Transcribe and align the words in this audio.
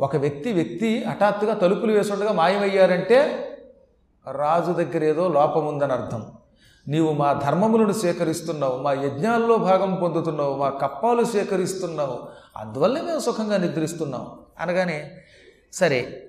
ఒక 0.00 0.16
వ్యక్తి 0.16 0.52
వ్యక్తి 0.52 1.04
హఠాత్తుగా 1.04 1.54
తలుపులు 1.54 1.92
వేసుండగా 1.92 2.32
మాయమయ్యారంటే 2.32 3.18
రాజు 4.30 4.72
దగ్గర 4.72 5.04
ఏదో 5.04 5.28
లోపం 5.28 5.66
ఉందని 5.66 5.92
అర్థం. 5.92 6.32
నీవు 6.88 7.12
మా 7.12 7.32
ధర్మములను 7.32 7.92
స్వీకరిస్తున్నావు 7.92 8.82
మా 8.82 8.92
యజ్ఞాల్లో 8.92 9.56
భాగం 9.58 9.94
పొందుతున్నావు 9.94 10.56
మా 10.56 10.70
కప్పాలు 10.70 11.24
స్వీకరిస్తున్నావు 11.24 12.18
అందువల్లే 12.56 13.00
మేము 13.00 13.18
సుఖంగా 13.18 13.56
నిద్రిస్తున్నాం 13.56 14.30
అనగానే 14.60 15.10
సరే 15.72 16.22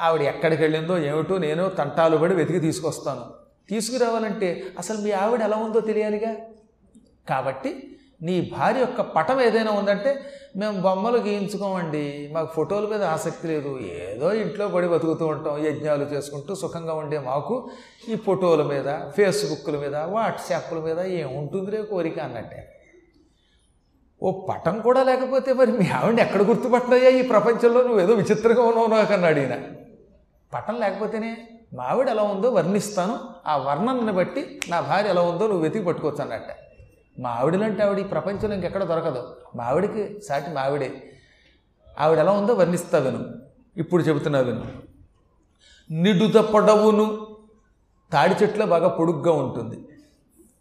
ఆవిడ 0.00 0.22
ఎక్కడికి 0.22 0.62
వెళ్ళిందో 0.62 0.98
ఏమిటో 0.98 1.38
నేను 1.38 1.68
తంటాలు 1.68 2.16
పడి 2.16 2.34
వెతికి 2.34 2.60
తీసుకొస్తాను. 2.60 3.24
తీసుకురావాలంటే 3.68 4.64
అసలు 4.78 4.98
మీ 4.98 5.10
ఆవిడ 5.10 5.40
ఎలా 5.40 5.56
ఉందో 5.56 5.80
తెలియాలిగా? 5.80 6.36
కాబట్టి 7.28 7.95
నీ 8.22 8.52
భార్య 8.58 8.80
యొక్క 8.80 9.00
పటం 9.00 9.40
ఏదైనా 9.40 9.70
ఉందంటే 9.70 10.20
మేము 10.56 10.80
బొమ్మలు 10.80 11.18
గీయించుకోమండి. 11.18 12.30
మాకు 12.32 12.52
ఫోటోల 12.54 12.86
మీద 12.86 13.04
ఆసక్తి 13.04 13.48
లేదు. 13.48 13.78
ఏదో 13.78 14.32
ఇంట్లో 14.32 14.68
పడి 14.68 14.88
బతుకుతూ 14.88 15.26
ఉంటాం 15.26 15.66
యజ్ఞాలు 15.66 16.04
చేసుకుంటూ 16.04 16.54
సుఖంగా 16.54 16.94
ఉండే 16.94 17.18
మాకు 17.18 17.70
ఈ 18.08 18.14
ఫోటోల 18.14 18.62
మీద 18.62 19.10
ఫేస్బుక్ల 19.16 19.78
మీద 19.78 19.96
వాట్సాప్ల 19.96 20.76
మీద 20.76 21.00
ఏముంటుందిరే 21.00 21.82
కోరిక 21.82 22.18
అన్నట్టే. 22.18 22.72
ఓ 24.22 24.46
పటం 24.46 24.80
కూడా 24.80 25.02
లేకపోతే 25.02 25.52
మరి 25.52 25.72
మీ 25.72 25.90
ఆవిడ 25.90 26.20
ఎక్కడ 26.20 26.42
గుర్తుపట్టినయ్యా 26.42 27.08
ఈ 27.08 27.22
ప్రపంచంలో? 27.22 27.82
నువ్వు 27.82 28.00
ఏదో 28.00 28.14
విచిత్రంగా 28.14 28.62
ఉన్నావు 28.62 28.86
నాకు 28.86 29.12
అన్నాడు 29.12 29.38
ఈయన. 29.38 29.62
పటం 30.54 30.80
లేకపోతేనే 30.80 31.36
మా 31.74 31.84
ఆవిడ 31.84 32.08
ఎలా 32.08 32.22
ఉందో 32.22 32.50
వర్ణిస్తాను. 32.50 33.18
ఆ 33.46 33.56
వర్ణనని 33.56 34.12
బట్టి 34.12 34.60
నా 34.68 34.80
భార్య 34.80 35.08
ఎలా 35.08 35.22
ఉందో 35.22 35.46
నువ్వు 35.46 35.62
వెతికి 35.62 35.84
పట్టుకోవచ్చు 35.84 36.22
అన్నట్టే. 36.22 36.54
మా 37.18 37.30
ఆవిడలంటే 37.30 37.82
ఆవిడ 37.82 37.98
ఈ 37.98 38.02
ప్రపంచంలో 38.02 38.54
ఇంకెక్కడ 38.54 38.84
దొరకదు. 38.84 39.36
మా 39.56 39.64
ఆవిడకి 39.64 40.20
సాటి 40.28 40.50
మా 40.50 40.60
ఆవిడే 40.60 41.12
ఆవిడ 41.98 42.18
ఎలా 42.18 42.32
ఉందో 42.32 42.54
వర్ణిస్తా 42.54 42.98
విను. 42.98 43.24
ఇప్పుడు 43.76 44.02
చెబుతున్నా 44.02 44.38
విను. 44.40 44.64
నిడుద 45.90 46.34
పొడవును 46.34 47.26
తాడి 48.12 48.34
చెట్లో 48.42 48.66
బాగా 48.66 48.88
పొడుగ్గా 48.88 49.32
ఉంటుంది. 49.32 49.78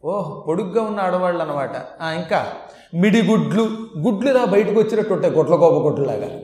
ఓహ్ 0.05 0.47
పొడుగ్గా 0.47 0.83
ఉన్న 0.83 0.99
ఆడవాళ్ళు 0.99 1.41
అనమాట 1.44 1.75
ఇంకా 2.16 2.52
మిడిగుడ్లు 2.94 3.63
గుడ్లు 3.97 4.29
ఇలా 4.29 4.45
బయటకు 4.45 4.79
వచ్చినట్టు 4.79 5.13
ఉంటాయి 5.13 5.33
గొట్ల 5.33 5.55
కోప 5.55 5.73
గుడ్లలాగా 5.73 6.41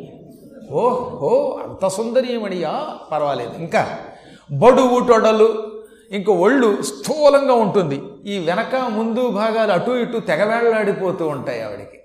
ఓహ్ 0.71 0.99
ఓ 1.23 1.57
అంత 1.57 1.87
సుందరీయమణియా 1.87 2.97
పర్వాలేదు. 3.11 3.53
ఇంకా 3.53 3.99
బడువు 4.51 5.07
తొడలు 5.07 5.70
ఇంకో 6.11 6.33
ఒళ్ళు 6.33 6.81
స్థూలంగా 6.81 7.53
ఉంటుంది. 7.53 8.01
ఈ 8.25 8.39
వెనక 8.39 8.75
ముందు 8.75 9.29
భాగాలు 9.29 9.71
అటు 9.71 9.91
ఇటు 9.91 10.17
తెగవేళ్ళాడిపోతూ 10.17 11.27
ఉంటాయి 11.27 11.61
ఆవిడికి. 11.61 11.99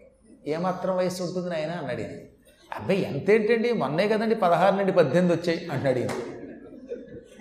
ఏమాత్రం 0.47 0.97
వయసు 0.97 1.23
ఉంటుంది 1.23 1.55
ఆయన 1.55 1.71
అన్నాడు 1.71 2.01
ఈయన. 2.01 2.11
అబ్బాయి 2.79 3.03
ఎంతేంటండి? 3.03 3.73
మొన్నే 3.73 4.09
కదండి 4.09 4.35
పదహారు 4.35 4.75
నుండి 4.75 4.93
పద్దెనిమిది 4.93 5.41
వచ్చాయి 5.41 5.69
అంటున్నాడు 5.71 5.99
ఈయన. 5.99 6.09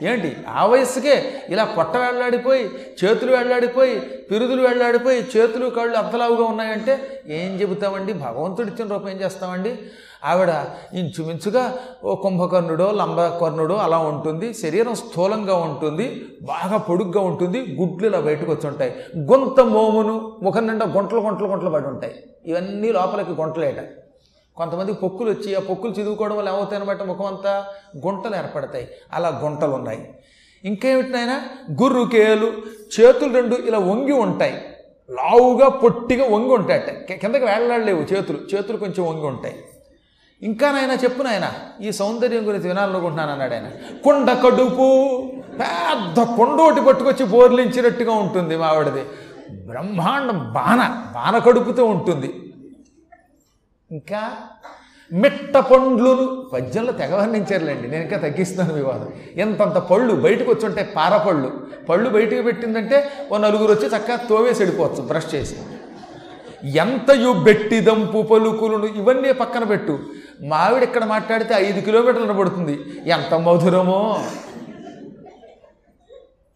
ఏంటి? 0.02 0.36
ఆ 0.50 0.66
వయస్సుకే 0.66 1.24
ఇలా 1.50 1.64
పొట్ట 1.64 1.98
వెళ్ళాడిపోయి 1.98 2.72
చేతులు 3.04 3.36
వెళ్ళాడిపోయి 3.36 4.00
పిరుదులు 4.00 4.62
వెళ్ళాడిపోయి 4.68 5.28
చేతులు 5.38 5.70
కళ్ళు 5.70 5.98
అంతలావుగా 5.98 6.44
ఉన్నాయంటే 6.44 7.24
ఏం 7.28 7.62
చెబుతామండి? 7.62 8.14
భగవంతుడిచ్చిన 8.14 8.88
రూపం 8.88 9.10
ఏం 9.10 9.22
చేస్తామండి? 9.22 9.78
ఆవిడ 10.26 10.50
ఇంచుమించుగా 10.94 11.78
ఓ 12.04 12.16
కుంభకర్ణుడో 12.16 12.92
లంబకర్ణుడో 12.92 13.76
అలా 13.76 13.98
ఉంటుంది. 13.98 14.54
శరీరం 14.54 14.96
స్థూలంగా 14.96 15.56
ఉంటుంది. 15.56 16.26
బాగా 16.42 16.78
పొడుగ్గా 16.78 17.24
ఉంటుంది. 17.24 17.78
గుడ్లు 17.80 18.08
ఇలా 18.08 18.20
బయటకు 18.20 18.52
వచ్చి 18.52 18.68
ఉంటాయి. 18.68 18.96
గుంత 19.18 19.60
మోమును 19.60 20.38
ముఖం 20.44 20.68
నిండా 20.68 20.86
గుంటలు 20.86 21.20
గుంటలు 21.20 21.48
గుంటలు 21.48 21.70
పడి 21.70 21.88
ఉంటాయి. 21.88 22.16
ఇవన్నీ 22.46 22.92
లోపలికి 22.92 23.32
గుంటలేట. 23.32 23.90
కొంతమంది 24.58 24.94
పొక్కులు 24.94 25.32
వచ్చి 25.32 25.56
ఆ 25.56 25.60
పొక్కులు 25.60 25.92
చదువుకోవడం 25.92 26.38
వల్ల 26.38 26.50
ఏమవుతాయి 26.50 26.82
అనమాట 26.82 27.04
ముఖం 27.04 27.26
అంతా 27.26 27.66
గుంటలు 27.98 28.36
ఏర్పడతాయి. 28.36 28.88
అలా 29.14 29.42
గుంటలు 29.44 29.70
ఉన్నాయి 29.70 30.14
ఇంకేమిటినైనా 30.66 31.42
గుర్రుకేలు 31.84 32.52
చేతులు 33.00 33.34
రెండు 33.34 33.56
ఇలా 33.56 33.80
వంగి 33.80 34.12
ఉంటాయి. 34.12 34.54
లావుగా 35.12 35.70
పొట్టిగా 35.70 36.36
వంగి 36.36 36.54
ఉంటాయట. 36.54 36.90
కిందకి 37.12 37.46
వేళ్ళాడలేవు 37.46 38.00
చేతులు. 38.00 38.38
చేతులు 38.56 38.78
కొంచెం 38.78 39.08
వంగి 39.08 39.26
ఉంటాయి. 39.26 39.56
ఇంకా 40.42 40.72
నాయన 40.72 40.92
చెప్పు 40.92 41.24
నాయన 41.24 41.52
ఈ 41.82 41.92
సౌందర్యం 41.92 42.48
గురించి 42.48 42.68
వినాలనుకుంటున్నాను 42.68 43.32
అన్నాడు 43.32 43.54
ఆయన. 43.54 43.68
కొండ 44.04 44.32
కడుపు 44.32 44.88
పెద్ద 45.60 46.24
కొండోటి 46.24 46.82
పట్టుకొచ్చి 46.82 47.26
బోర్లించినట్టుగా 47.26 48.14
ఉంటుంది 48.14 48.58
మావిడది 48.58 49.04
బ్రహ్మాండం 49.66 50.52
బాణ 50.54 51.12
బాణ 51.16 51.38
కడుపుతో 51.38 51.86
ఉంటుంది. 51.86 52.54
ఇంకా 53.92 54.32
మిట్ట 55.14 55.58
పండ్లును 55.58 56.46
పద్యంలో 56.54 56.92
తెగ 56.92 57.16
వర్ణించారులేండి. 57.16 57.88
నేను 57.88 58.04
ఇంకా 58.04 58.18
తగ్గిస్తున్నాను 58.18 58.74
వివాదం. 58.74 59.14
ఎంతంత 59.36 59.78
పళ్ళు 59.78 60.14
బయటకు 60.14 60.52
వచ్చి 60.52 60.66
ఉంటాయి 60.66 60.88
పారపళ్ళు. 60.88 61.68
పళ్ళు 61.90 62.10
బయటకు 62.10 62.42
పెట్టిందంటే 62.42 63.12
ఓ 63.32 63.38
నలుగురు 63.38 63.72
వచ్చి 63.72 63.88
చక్కగా 63.88 64.16
తోవేసి 64.16 64.64
వెళ్ళిపోవచ్చు 64.64 65.02
బ్రష్ 65.02 65.36
చేసి. 65.36 65.56
ఎంతయు 66.66 67.32
బెట్టిదంపు 67.32 68.22
పలుకులను 68.22 68.86
ఇవన్నీ 68.86 69.34
పక్కన 69.34 69.64
పెట్టు. 69.64 70.00
మావిడ 70.42 70.84
ఇక్కడ 70.84 71.06
మాట్లాడితే 71.06 71.54
ఐదు 71.54 71.80
కిలోమీటర్లు 71.80 72.34
పడుతుంది. 72.34 72.80
ఎంత 73.06 73.34
మధురమో. 73.34 74.24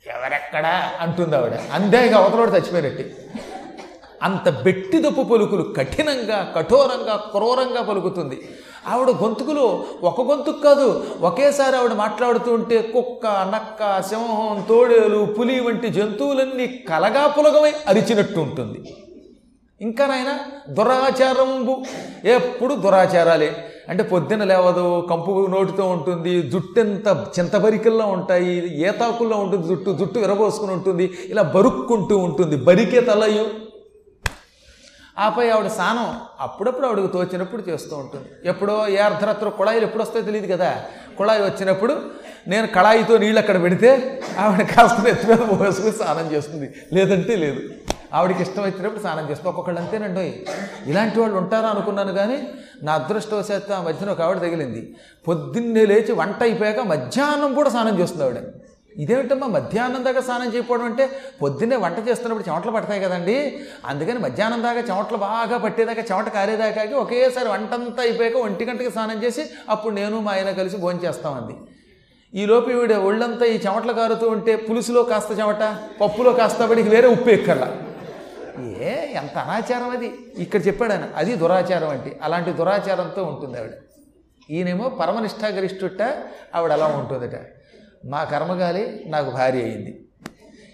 ఎవరెక్కడా? 0.07 0.91
అంటుంది 0.99 1.35
ఆవిడ. 1.35 1.53
అంతేగా 1.71 2.17
అవతలోడు 2.17 2.51
చచ్చిపోయినట్టు. 2.51 3.03
అంత 4.23 4.49
బెట్టిదప్పు 4.49 5.21
పలుకులు 5.21 5.73
కఠినంగా 5.77 6.53
కఠోరంగా 6.55 7.15
క్రూరంగా 7.15 7.81
పలుకుతుంది. 7.81 8.49
ఆవిడ 8.87 9.09
గొంతుకులో 9.09 9.85
ఒక 10.03 10.21
గొంతుకు 10.21 10.61
కాదు 10.61 11.17
ఒకేసారి 11.21 11.75
ఆవిడ 11.75 11.93
మాట్లాడుతూ 11.93 12.53
ఉంటే 12.53 12.81
కుక్క 12.81 13.27
నక్క 13.27 14.01
సింహం 14.01 14.65
తోడేలు 14.69 15.35
పులి 15.39 15.59
వంటి 15.59 15.89
జంతువులన్నీ 15.89 16.67
కలగా 16.67 17.27
పులగమై 17.27 17.73
అరిచినట్టు 17.87 18.39
ఉంటుంది. 18.39 18.95
ఇంకా 19.81 20.07
నాయన 20.07 20.39
దురాచారంబు. 20.69 21.83
ఎప్పుడు 22.25 22.75
దురాచారాలే. 22.75 23.68
అంటే 23.89 24.03
పొద్దున 24.03 24.43
లేవదు 24.43 25.07
కంపు 25.09 25.47
నోటితో 25.49 25.89
ఉంటుంది 25.89 26.41
జుట్టెంత 26.41 27.07
చింతబరికల్లో 27.07 28.05
ఉంటాయి 28.05 28.81
ఏతాకుల్లో 28.81 29.37
ఉంటుంది 29.37 29.67
జుట్టు 29.67 29.97
జుట్టు 29.99 30.19
విరబోసుకుని 30.19 30.71
ఉంటుంది 30.71 31.17
ఇలా 31.25 31.41
బరుక్కుంటూ 31.41 32.17
ఉంటుంది 32.17 32.55
బరికే 32.55 33.01
తలయు. 33.01 33.45
ఆపై 35.19 35.49
ఆవిడ 35.49 35.67
స్నానం 35.67 36.15
అప్పుడప్పుడు 36.39 36.87
ఆవిడకు 36.87 37.07
తోచినప్పుడు 37.07 37.63
చేస్తూ 37.69 37.95
ఉంటుంది. 37.95 38.25
ఎప్పుడో 38.45 38.87
ఏ 38.87 38.97
అర్ధరాత్రి 38.97 39.49
కుళాయిలు 39.49 39.85
ఎప్పుడు 39.85 40.03
వస్తాయో 40.03 40.25
తెలియదు 40.25 40.53
కదా. 40.53 40.83
కుళాయి 41.17 41.41
వచ్చినప్పుడు 41.41 41.97
నేను 42.47 42.67
కళాయితో 42.67 43.17
నీళ్ళు 43.17 43.39
అక్కడ 43.39 43.61
పెడితే 43.61 44.21
ఆవిడ 44.39 44.65
కాస్త 44.65 45.07
ఎత్తు 45.07 45.27
మీద 45.27 45.59
పోసుకుని 45.59 45.91
స్నానం 45.91 46.31
చేస్తుంది. 46.31 46.73
లేదంటే 46.93 47.35
లేదు. 47.35 47.59
ఆవిడకి 48.13 48.41
ఇష్టం 48.41 48.61
వచ్చినప్పుడు 48.61 48.99
స్నానం 48.99 49.29
చేస్తుంది. 49.29 49.47
ఒక్కొక్కళ్ళు 49.47 49.81
అంతేనండి. 49.81 50.47
ఇలాంటి 50.85 51.19
వాళ్ళు 51.19 51.37
ఉంటారా 51.37 51.69
అనుకున్నాను 51.69 52.13
కానీ 52.13 52.47
నా 52.83 52.93
అదృష్టవశాత్తు 52.93 53.73
ఆ 53.73 53.81
మధ్యన 53.81 54.11
ఒక 54.11 54.21
ఆవిడ 54.21 54.37
తగిలింది. 54.37 54.95
పొద్దున్నే 55.27 55.85
లేచి 55.85 56.11
వంట 56.11 56.43
అయిపోయాక 56.43 56.79
మధ్యాహ్నం 56.79 57.53
కూడా 57.53 57.69
స్నానం 57.69 57.99
చేస్తుంది 57.99 58.23
ఆవిడ. 58.23 58.37
ఇదేమిటమ్మా? 58.97 59.47
మధ్యాహ్నం 59.47 60.05
దాకా 60.05 60.21
స్నానం 60.21 60.53
చేయకపోవడం 60.55 60.83
అంటే 60.83 61.09
పొద్దున్నే 61.41 61.75
వంట 61.75 62.09
చేస్తున్నప్పుడు 62.09 62.49
చెమటలు 62.49 62.71
పడతాయి 62.71 63.01
కదండి. 63.01 63.59
అందుకని 63.85 64.19
మధ్యాహ్నం 64.19 64.63
దాకా 64.63 64.79
చెమటలు 64.79 65.17
బాగా 65.17 65.57
పట్టేదాకా 65.57 66.01
చెమట 66.01 66.29
కారేదాకాకి 66.29 66.93
ఒకేసారి 66.93 67.49
వంటంతా 67.49 68.01
అయిపోయాక 68.01 68.35
ఒంటి 68.35 68.65
గంటకి 68.65 68.91
స్నానం 68.91 69.23
చేసి 69.23 69.45
అప్పుడు 69.69 69.93
నేను 69.93 70.19
మా 70.19 70.31
ఆయన 70.31 70.51
కలిసి 70.51 70.77
భోంచేస్తామంది 70.77 71.55
ఈ 72.33 72.43
ఈలోపు 72.43 72.69
ఈవిడ 72.69 72.93
ఒళ్ళంతా 72.93 73.45
ఈ 73.45 73.57
చెమటలు 73.57 73.93
కారుతూ 73.93 74.29
ఉంటే 74.29 74.55
పులుసులో 74.55 75.03
కాస్త 75.03 75.39
చెమట 75.39 75.77
పప్పులో 76.01 76.31
కాస్త 76.31 76.65
పడికి 76.65 76.89
వేరే 76.89 77.07
ఉప్పు 77.07 77.29
ఎక్కర్లా. 77.29 77.77
ఏ 78.65 79.13
ఎంత 79.13 79.37
అనాచారం 79.37 79.89
అది? 79.89 80.11
ఇక్కడ 80.37 80.67
చెప్పాడు 80.67 80.93
ఆయన 80.93 81.09
అది 81.15 81.35
దురాచారం 81.35 81.89
అంటే 81.89 82.19
అలాంటి 82.23 82.51
దురాచారంతో 82.51 83.23
ఉంటుంది 83.23 83.57
ఆవిడ. 83.57 83.71
ఈయనేమో 84.49 84.89
పరమనిష్టాగరిష్ఠుట 84.89 86.17
ఆవిడ 86.55 86.71
అలా 86.71 86.87
ఉంటుందట. 86.87 87.39
మా 88.05 88.23
కర్మగాలి 88.23 89.03
నాకు 89.07 89.29
భార్య 89.29 89.61
అయింది. 89.61 90.05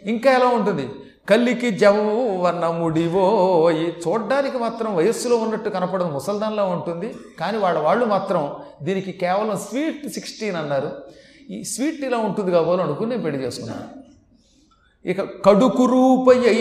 ఇంకా 0.03 0.31
ఎలా 0.31 0.45
ఉంటుంది? 0.45 0.89
కల్లికి 1.29 1.71
జవ్వన్నముడివోయి 1.71 3.93
చూడ్డానికి 4.07 4.57
మాత్రం 4.57 4.95
వయస్సులో 4.95 5.35
ఉన్నట్టు 5.35 5.69
కనపడదు. 5.69 6.07
ముసల్దాన్లా 6.07 6.63
ఉంటుంది. 6.63 7.15
కానీ 7.39 7.57
వాళ్ళ 7.57 7.79
వాళ్ళు 7.79 8.05
మాత్రం 8.05 8.55
దీనికి 8.83 9.11
కేవలం 9.11 9.57
స్వీట్ 9.57 10.07
సిక్స్టీన్ 10.07 10.55
అన్నారు. 10.55 10.91
ఈ 11.49 11.63
స్వీట్ 11.63 12.03
ఇలా 12.03 12.17
ఉంటుంది 12.17 12.51
కాబోలు 12.51 12.81
అనుకుని 12.81 13.09
నేను 13.09 13.23
పెళ్ళి 13.23 13.43
చేసుకున్నాను. 13.43 14.05
ఇక 15.09 15.21
కడుకు 15.21 15.85
రూపయ్యి 15.85 16.55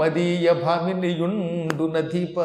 మదీయ 0.00 0.52
భామినియుండు 0.52 1.84
నదీప. 1.96 2.38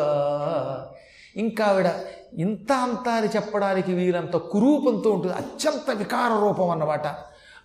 ఇంకా 1.36 1.66
ఆవిడ 1.66 1.86
ఇంత 2.34 2.72
అంత 2.72 3.10
అని 3.10 3.28
చెప్పడానికి 3.28 3.94
వీలంత 3.94 4.38
కురూపంతో 4.38 5.12
ఉంటుంది. 5.12 5.36
అత్యంత 5.36 5.98
వికార 5.98 6.42
రూపం 6.42 6.70
అన్నమాట. 6.70 7.08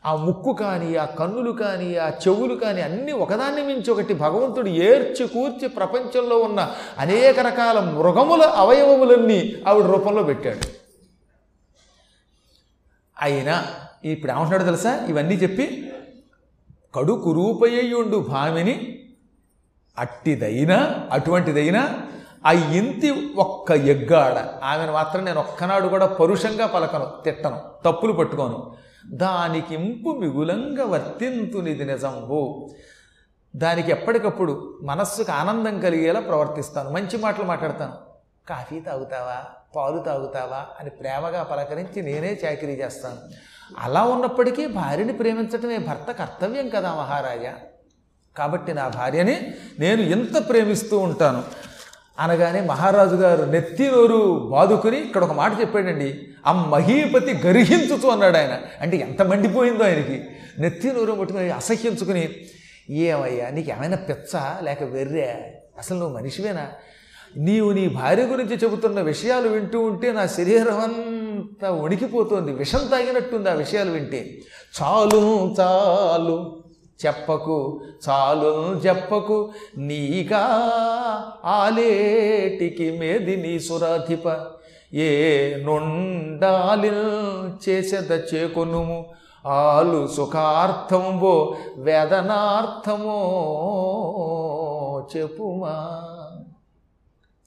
ఆ 0.07 0.15
ముక్కు 0.17 0.53
కానీ 0.53 0.95
ఆ 0.95 1.05
కన్నులు 1.05 1.53
కానీ 1.53 1.97
ఆ 1.97 2.09
చెవులు 2.09 2.55
కానీ 2.55 2.81
అన్నీ 2.81 3.13
ఒకదాన్ని 3.13 3.63
మించి 3.63 3.91
ఒకటి 3.91 4.15
భగవంతుడు 4.15 4.69
ఏర్చి 4.69 5.27
కూర్చి 5.27 5.69
ప్రపంచంలో 5.69 6.39
ఉన్న 6.39 6.73
అనేక 6.99 7.41
రకాల 7.41 7.81
మృగముల 7.81 8.43
అవయవములన్నీ 8.43 9.53
ఆవిడ 9.69 9.85
రూపంలో 9.85 10.23
పెట్టాడు. 10.23 10.69
అయినా 13.21 13.65
ఇప్పుడు 14.05 14.33
ఏమంటున్నాడు 14.33 14.65
తెలుసా? 14.65 15.07
ఇవన్నీ 15.09 15.35
చెప్పి 15.35 15.93
కడు 16.95 17.13
కురూపయ్యుండు 17.25 18.17
భామిని 18.17 19.00
అట్టిదైనా 20.01 21.09
అటువంటిదైనా 21.13 22.01
ఆ 22.47 22.53
ఇంతి 22.53 23.35
ఒక్క 23.37 23.71
ఎగ్గాడ. 23.71 24.65
ఆమెను 24.65 24.93
మాత్రం 24.93 25.25
నేను 25.25 25.41
ఒక్కనాడు 25.41 25.89
కూడా 25.89 26.07
పరుషంగా 26.07 26.67
పలకను 26.67 27.23
తిట్టను 27.25 27.61
తప్పులు 27.85 28.13
పట్టుకోను. 28.13 28.75
దానికి 29.07 29.75
ఇంపు 29.75 30.09
మిగులంగా 30.11 30.85
వర్తింతునిది 30.85 31.85
నిజంబు. 31.85 32.71
దానికి 33.57 33.91
ఎప్పటికప్పుడు 33.91 34.79
మనస్సుకు 34.83 35.33
ఆనందం 35.33 35.81
కలిగేలా 35.81 36.21
ప్రవర్తిస్తాను. 36.21 36.91
మంచి 36.91 37.19
మాటలు 37.19 37.45
మాట్లాడతాను. 37.45 37.93
కాఫీ 38.49 38.81
తాగుతావా? 38.81 39.45
పాలు 39.77 39.99
తాగుతావా? 39.99 40.67
అని 40.81 40.91
ప్రేమగా 40.91 41.43
పలకరించి 41.43 42.03
నేనే 42.03 42.41
చాకరీ 42.45 42.73
చేస్తాను. 42.73 43.17
అలా 43.79 44.05
ఉన్నప్పటికీ 44.05 44.67
భార్యని 44.67 45.13
ప్రేమించటమే 45.13 45.79
భర్త 45.79 46.13
కర్తవ్యం 46.13 46.69
కదా 46.69 46.95
మహారాజా. 46.95 47.55
కాబట్టి 48.37 48.75
నా 48.75 48.89
భార్యని 48.89 49.55
నేను 49.79 50.03
ఎంత 50.03 50.49
ప్రేమిస్తూ 50.49 50.99
ఉంటాను. 50.99 51.43
అనగానే 52.19 52.61
మహారాజు 52.61 53.15
గారు 53.15 53.45
నెత్తినోరు 53.45 54.49
బాదుకుని 54.53 54.99
ఇక్కడ 54.99 55.25
ఒక 55.25 55.33
మాట 55.33 55.61
చెప్పాడండి. 55.61 56.21
ఆ 56.47 56.53
మహీపతి 56.53 57.47
గర్హించుతూ 57.47 58.09
అన్నాడు 58.09 58.37
ఆయన. 58.37 58.59
అంటే 58.81 58.97
ఎంత 58.97 59.23
మండిపోయిందో 59.23 59.85
ఆయనకి. 59.85 60.25
నెత్తినోరు 60.59 61.13
పట్టుకుని 61.13 61.51
అసహ్యించుకుని 61.51 62.31
ఏమయ్యా 62.91 63.51
నీకు 63.51 63.71
ఏమైనా 63.71 63.97
పెచ్చ? 63.97 64.39
లేక 64.63 64.83
వెర్రే? 64.83 65.63
అసలు 65.79 65.99
నువ్వు 65.99 66.19
మనిషివేనా? 66.19 66.69
నీవు 67.37 67.73
నీ 67.73 67.89
భార్య 67.89 68.23
గురించి 68.23 68.57
చెబుతున్న 68.57 69.01
విషయాలు 69.01 69.49
వింటూ 69.49 69.81
ఉంటే 69.81 70.13
నా 70.13 70.27
శరీరం 70.27 70.81
అంతా 70.81 71.71
వణికిపోతోంది. 71.71 72.53
విషం 72.53 72.79
తాగినట్టుంది 72.79 73.51
ఆ 73.51 73.53
విషయాలు 73.53 73.91
వింటే. 73.91 74.39
చాలు 74.83 75.55
చాలు 75.61 76.60
చెప్పకు 77.07 77.81
చాలును 78.09 78.79
చెప్పకు 78.79 79.51
నీగా 79.77 80.45
ఆలేటికి 81.45 82.99
మేది 82.99 83.37
నీ 83.37 83.59
సురాధిప. 83.59 84.47
ఏ 84.95 85.55
నొండాలి 85.65 86.91
చేసేద 87.69 88.11
చేకొనుము? 88.35 89.11
ఆలు 89.47 90.07
సుఖార్థంబో 90.07 91.57
వేదనార్థమో 91.77 93.17
చెప్పుమా. 95.17 95.77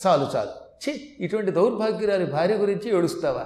చాలు 0.08 0.28
చాలు. 0.36 0.64
ఛీ 0.84 1.02
ఇటువంటి 1.20 1.52
దౌర్భాగ్యురాలి 1.52 2.26
భార్య 2.26 2.54
గురించి 2.54 2.98
ఏడుస్తావా? 2.98 3.46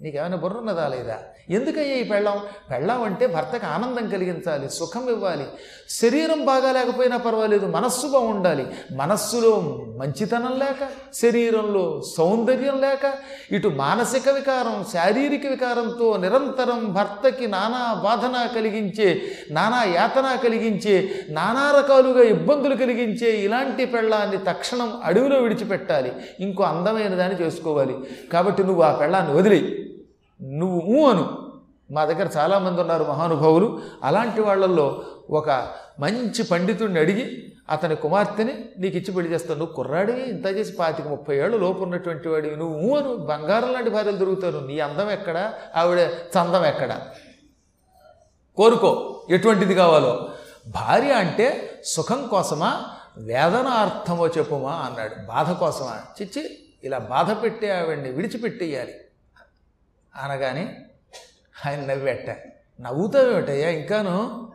నీకేమైనా 0.00 0.36
బుర్రున్నదా 0.36 0.88
లేదా? 0.88 1.18
ఎందుకయ్యా 1.50 1.96
ఈ 1.96 2.04
పెళ్ళాం? 2.04 2.40
పెళ్ళాం 2.70 3.02
అంటే 3.02 3.26
భర్తకు 3.26 3.66
ఆనందం 3.66 4.08
కలిగించాలి 4.08 4.70
సుఖం 4.70 5.08
ఇవ్వాలి. 5.08 5.44
శరీరం 5.88 6.44
బాగా 6.44 6.72
లేకపోయినా 6.72 7.16
పర్వాలేదు 7.16 7.66
మనస్సు 7.66 8.06
బాగుండాలి. 8.06 8.66
మనస్సులో 8.92 9.60
మంచితనం 9.96 10.58
లేక 10.58 10.88
శరీరంలో 11.14 12.02
సౌందర్యం 12.16 12.80
లేక 12.80 13.14
ఇటు 13.52 13.68
మానసిక 13.68 14.28
వికారం 14.28 14.84
శారీరక 14.92 15.50
వికారంతో 15.50 16.16
నిరంతరం 16.16 16.92
భర్తకి 16.92 17.46
నానా 17.46 18.00
బాధన 18.04 18.48
కలిగించే 18.54 19.22
నానా 19.50 19.84
యాతన 19.84 20.38
కలిగించే 20.44 21.10
నానా 21.28 21.80
రకాలుగా 21.80 22.22
ఇబ్బందులు 22.22 22.74
కలిగించే 22.74 23.30
ఇలాంటి 23.30 23.84
పెళ్ళాన్ని 23.86 24.36
తక్షణం 24.36 25.00
అడవిలో 25.04 25.36
విడిచిపెట్టాలి. 25.36 26.12
ఇంకో 26.40 26.62
అందమైన 26.62 27.14
దాన్ని 27.14 27.46
చేసుకోవాలి. 27.46 27.96
కాబట్టి 28.32 28.64
నువ్వు 28.64 28.82
ఆ 28.82 28.92
పెళ్ళాన్ని 28.92 29.34
వదిలేయి. 29.34 29.93
నువ్వు 30.42 30.82
ఊ 30.86 31.10
అను. 31.10 31.52
మా 31.90 32.04
దగ్గర 32.04 32.30
చాలామంది 32.36 32.80
ఉన్నారు 32.80 33.04
మహానుభావులు. 33.04 33.80
అలాంటి 34.02 34.40
వాళ్ళల్లో 34.40 35.02
ఒక 35.30 35.50
మంచి 36.00 36.42
పండితుడిని 36.42 36.98
అడిగి 37.00 37.52
అతని 37.70 37.96
కుమార్తెని 37.96 38.64
నీకు 38.78 38.96
ఇచ్చి 38.96 39.14
పెళ్ళి 39.14 39.32
చేస్తాను. 39.32 39.58
నువ్వు 39.58 39.74
కుర్రాడివి 39.74 40.22
ఇంత 40.22 40.46
చేసి 40.46 40.72
పాతిక 40.72 41.08
ముప్పై 41.08 41.36
ఏళ్ళు 41.36 41.56
లోపు 41.56 41.82
ఉన్నటువంటి 41.82 42.28
వాడివి. 42.28 42.56
నువ్వు 42.56 42.80
ఊ 42.80 42.96
అను. 42.96 43.16
బంగారం 43.16 43.72
లాంటి 43.72 43.90
భార్యలు 43.90 44.16
దొరుకుతారు. 44.16 44.58
నీ 44.58 44.80
అందం 44.80 45.10
ఎక్కడ? 45.10 45.52
ఆవిడ 45.76 45.98
చందం 46.08 46.64
ఎక్కడ? 46.64 47.00
కోరుకో. 48.56 49.22
ఎటువంటిది 49.30 49.74
కావాలో? 49.74 50.28
భార్య 50.68 51.12
అంటే 51.12 51.80
సుఖం 51.84 52.26
కోసమా? 52.26 52.84
వేదన 53.18 53.66
అర్థమో 53.66 54.26
చెప్పుమా? 54.26 54.72
అన్నాడు. 54.72 55.26
బాధ 55.26 55.50
కోసమా? 55.50 56.00
చిచ్చి 56.22 56.58
ఇలా 56.84 56.98
బాధ 56.98 57.42
పెట్టే 57.42 57.70
ఆవిడ్ని 57.70 58.10
విడిచిపెట్టేయాలి. 58.10 58.94
అనగానే 60.16 60.76
ఆయన 61.66 61.80
నవ్వెట్ట 61.80 62.30
నవ్వుతావేటయ్యా 62.80 63.70
ఇంకాను 63.70 64.48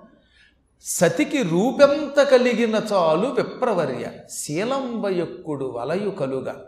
సతికి 0.82 1.44
రూపెంత 1.44 2.24
కలిగిన 2.24 2.76
చాలు 2.76 3.28
విప్రవర్య 3.28 4.12
శీలంబయక్కుడు 4.30 5.66
వలయు 5.66 6.10
కలుగా. 6.10 6.66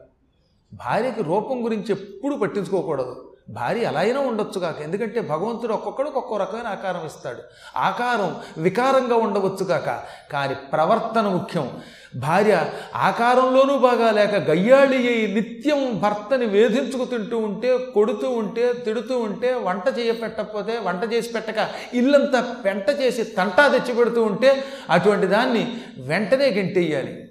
భార్యకి 0.73 1.23
రూపం 1.23 1.65
గురించి 1.65 1.85
ఎప్పుడు 1.89 2.35
పట్టించుకోకూడదు. 2.35 3.31
భార్య 3.51 3.86
అలా 3.86 4.00
అయినా 4.00 4.19
ఉండొచ్చు 4.19 4.59
కాక 4.59 4.81
ఎందుకంటే 4.81 5.19
భగవంతుడు 5.21 5.74
ఒక్కొక్కడికి 5.74 6.18
ఒక్కో 6.18 6.38
రకమైన 6.38 6.68
ఆకారం 6.68 7.06
ఇస్తాడు. 7.06 7.42
ఆకారం 7.77 8.36
వికారంగా 8.57 9.15
ఉండవచ్చు 9.15 9.63
కాక 9.63 9.89
కానీ 10.31 10.53
ప్రవర్తన 10.53 11.27
ముఖ్యం. 11.27 11.68
భార్య 12.15 12.65
ఆకారంలోనూ 12.95 13.77
బాగా 13.77 14.12
లేక 14.12 14.36
గయ్యాళి 14.36 14.98
అయి 15.07 15.27
నిత్యం 15.33 16.00
భర్తని 16.03 16.45
వేధించుకు 16.45 17.06
తింటూ 17.06 17.38
ఉంటే 17.38 17.77
కొడుతూ 17.77 18.30
ఉంటే 18.30 18.74
తిడుతూ 18.74 19.19
ఉంటే 19.19 19.54
వంట 19.54 20.00
చేయపెట్టకపోతే 20.00 20.77
వంట 20.77 21.13
చేసి 21.13 21.33
పెట్టక 21.33 21.68
ఇల్లంతా 21.94 22.42
పెంట 22.65 22.89
చేసి 22.89 23.24
తంటా 23.24 23.68
తెచ్చి 23.68 23.94
పెడుతూ 23.94 24.24
ఉంటే 24.24 24.63
అటువంటి 24.89 25.27
దాన్ని 25.27 25.75
వెంటనే 25.97 26.45
గెంటెయ్యాలి 26.45 27.27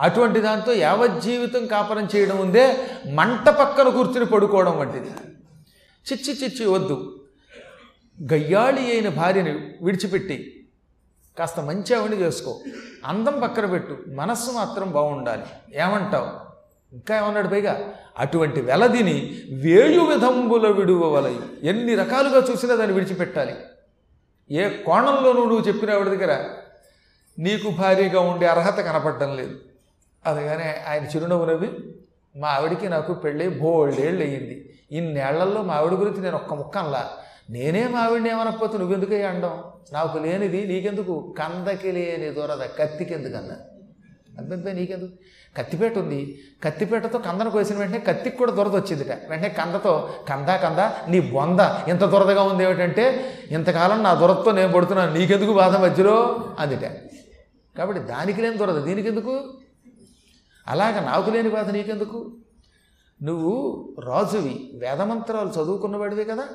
అటువంటి 0.00 0.40
దాంతో 0.40 0.72
యావజ్జీవితం 0.72 1.66
కాపరం 1.66 2.08
చేయడం 2.16 2.38
ఉందే 2.38 2.76
మంట 3.12 3.48
పక్కన 3.48 3.88
కూర్చుని 3.88 4.24
పడుకోవడం 4.24 4.78
వంటిది. 4.78 5.10
చిచ్చి 6.12 6.34
చిచ్చి 6.34 6.66
వద్దు. 6.66 7.24
గయ్యాళి 8.32 8.80
అయిన 8.80 9.08
భార్యని 9.08 9.50
విడిచిపెట్టి 9.82 10.66
కాస్త 11.38 11.60
మంచి 11.60 11.94
ఆవిడ 11.94 12.20
చేసుకో. 12.20 12.60
అందం 13.04 13.40
పక్కన 13.40 13.66
పెట్టు. 13.66 13.98
మనస్సు 14.08 14.50
మాత్రం 14.50 14.90
బాగుండాలి. 14.90 15.42
ఏమంటావు? 15.74 16.54
ఇంకా 16.94 17.16
ఏమన్నాడు 17.16 17.48
పైగా? 17.48 17.94
అటువంటి 18.18 18.60
వెలదిని 18.60 19.42
వేయు 19.52 20.00
విధంబుల 20.00 20.68
విడువలయు 20.68 21.42
ఎన్ని 21.62 21.94
రకాలుగా 21.94 22.46
చూసినా 22.50 22.74
దాన్ని 22.74 22.94
విడిచిపెట్టాలి. 22.94 23.54
ఏ 24.50 24.68
కోణంలోనూ 24.68 25.44
నువ్వు 25.44 25.68
చెప్పిన 25.68 25.90
ఆవిడ 25.90 26.06
దగ్గర? 26.06 26.48
నీకు 27.38 27.70
భారీగా 27.70 28.20
ఉండే 28.20 28.46
అర్హత 28.46 28.80
కనపడటం 28.80 29.36
లేదు. 29.36 29.60
అందుకనే 30.26 30.84
ఆయన 30.88 31.04
చిరునవ్వు 31.04 31.46
నవ్వి 31.46 31.93
మా 32.36 32.48
ఆవిడికి 32.48 32.88
నాకు 32.88 33.14
పెళ్ళి 33.14 33.48
బోల్డేళ్ళు 33.48 34.22
అయ్యింది 34.22 34.78
ఇన్నేళ్ళలో 34.90 35.62
మా 35.62 35.74
ఆవిడ 35.74 35.92
గురించి 35.92 36.22
నేను 36.22 36.36
ఒక్క 36.36 36.54
ముక్కన్లా 36.54 37.10
నేనే 37.50 37.88
మా 37.88 38.00
ఆవిడని 38.00 38.30
ఏమనకపోతే 38.30 38.78
నువ్వెందుకే 38.78 39.22
అండం? 39.22 39.62
నాకు 39.92 40.18
లేనిది 40.18 40.66
నీకెందుకు? 40.66 41.34
కందకి 41.38 41.92
లేని 41.92 42.30
దొరద 42.30 42.60
కత్తికి 42.78 43.14
ఎందుకన్నా 43.14 43.56
అబ్బాయి 44.38 44.76
నీకెందుకు? 44.76 45.12
కత్తిపేట 45.58 45.98
ఉంది. 45.98 46.38
కత్తిపేటతో 46.64 47.18
కందను 47.18 47.50
కోసిన 47.50 47.76
వెంటనే 47.78 47.98
కత్తికి 47.98 48.36
కూడా 48.36 48.52
దొరద 48.52 48.76
వచ్చిందిట. 48.76 49.12
వెంటనే 49.30 49.48
కందతో 49.48 50.14
కంద 50.28 50.48
కంద 50.48 51.10
నీ 51.10 51.20
బొంద 51.20 51.60
ఇంత 51.88 52.04
దొరదగా 52.04 52.42
ఉంది 52.42 52.64
ఏమిటంటే 52.64 53.24
ఇంతకాలం 53.50 54.02
నా 54.02 54.14
దొరదతో 54.14 54.52
నేను 54.52 54.72
పడుతున్నాను 54.72 55.14
నీకెందుకు 55.14 55.52
బాధ 55.52 55.76
మధ్యలో? 55.76 56.48
అందిట. 56.58 56.84
కాబట్టి 57.78 58.02
దానికి 58.02 58.42
లేని 58.42 58.56
దొరద. 58.56 58.84
దీనికెందుకు? 58.84 59.54
అలాగ 60.68 61.00
నాకు 61.00 61.30
లేని 61.30 61.48
బాధ 61.48 61.70
నీకెందుకు? 61.70 62.36
నువ్వు 63.22 63.88
రాజువి 64.00 64.70
వేదమంత్రాలు 64.74 65.48
చదువుకున్నవాడివే 65.48 66.24
కదా? 66.24 66.48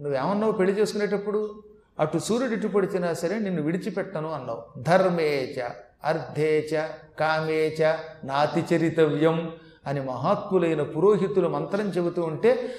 నువ్వేమన్నావు 0.00 0.52
పెళ్ళి 0.52 0.80
చేసుకునేటప్పుడు? 0.80 1.62
అటు 2.00 2.18
సూర్యుడు 2.18 2.52
ఇటు 2.52 2.66
పడిచినా 2.66 3.12
సరే 3.12 3.38
నిన్ను 3.38 3.62
విడిచిపెట్టను 3.62 4.32
అన్నావు. 4.32 4.80
ధర్మేచ 4.80 5.62
అర్ధేచ 6.04 6.88
కామేచ 7.20 7.96
నాతి 8.24 8.64
చరితవ్యం 8.74 9.52
అని 9.86 10.00
మహాత్ములైన 10.00 10.82
పురోహితులు 10.82 11.48
మంత్రం 11.48 11.88
చెబుతూ 11.88 12.22
ఉంటే 12.22 12.74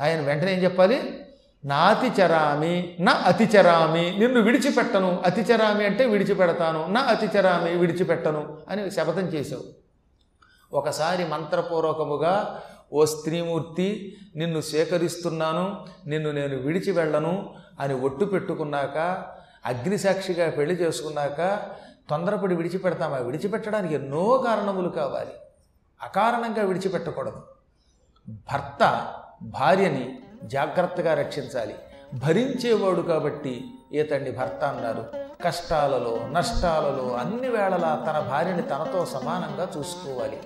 ఆయన 0.00 0.20
వెంటనే 0.20 0.54
ఏం 0.54 0.64
చెప్పాలి? 0.64 1.24
నాతి 1.64 2.22
చరామి 2.22 2.96
నా 3.00 3.12
అతిచరామి 3.12 4.16
నిన్ను 4.18 4.40
విడిచిపెట్టను. 4.40 5.22
అతిచరామి 5.24 5.84
అంటే 5.84 6.06
విడిచిపెడతాను. 6.06 6.86
నా 6.86 7.00
అతిచరామి 7.00 7.76
విడిచిపెట్టను 7.76 8.58
అని 8.68 8.90
శపథం 8.90 9.26
చేశావు. 9.26 9.87
ఒకసారి 10.72 11.28
మంత్రపూర్వకముగా 11.28 12.62
ఓ 12.92 13.04
స్త్రీమూర్తి 13.04 14.16
నిన్ను 14.36 14.60
సేకరిస్తున్నాను 14.60 15.86
నిన్ను 16.06 16.32
నేను 16.32 16.56
విడిచి 16.56 16.92
వెళ్ళను 16.92 17.54
అని 17.80 17.94
ఒట్టు 17.94 18.24
పెట్టుకున్నాక 18.24 19.26
అగ్నిసాక్షిగా 19.66 20.50
పెళ్ళి 20.50 20.74
చేసుకున్నాక 20.74 21.62
తొందరపడి 22.10 22.54
విడిచిపెడతామా 22.54 23.16
విడిచిపెట్టడానికి 23.16 23.94
ఎన్నో 23.94 24.38
కారణములు 24.38 24.88
కావాలి. 24.88 25.30
అకారణంగా 26.02 26.62
విడిచిపెట్టకూడదు. 26.62 27.42
భర్త 28.28 29.12
భార్యని 29.42 30.18
జాగ్రత్తగా 30.44 31.14
రక్షించాలి. 31.14 31.74
భరించేవాడు 32.14 33.00
కాబట్టి 33.00 33.70
ఇతన్ని 33.92 34.30
భర్త 34.30 34.64
అన్నారు. 34.64 35.06
కష్టాలలో 35.44 36.28
నష్టాలలో 36.28 37.14
అన్ని 37.14 37.48
వేళలా 37.48 38.04
తన 38.06 38.20
భార్యని 38.30 38.62
తనతో 38.62 39.06
సమానంగా 39.06 39.68
చూసుకోవాలి. 39.78 40.42